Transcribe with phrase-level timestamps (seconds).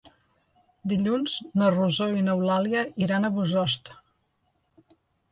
[0.93, 3.93] Dilluns na Rosó i n'Eulàlia iran a Bossòst.